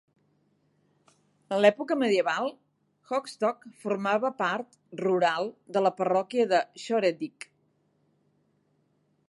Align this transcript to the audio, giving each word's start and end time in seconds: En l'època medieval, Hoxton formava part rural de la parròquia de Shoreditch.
En 1.55 1.59
l'època 1.65 1.97
medieval, 2.03 2.49
Hoxton 3.11 3.69
formava 3.83 4.33
part 4.41 4.79
rural 5.05 5.53
de 5.77 5.87
la 5.89 5.95
parròquia 6.01 6.49
de 6.55 6.63
Shoreditch. 6.87 7.49